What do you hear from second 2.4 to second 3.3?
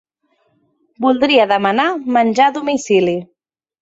a domicili.